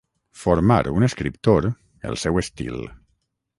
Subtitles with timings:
[0.43, 1.69] Formar, un escriptor,
[2.11, 2.83] el seu estil.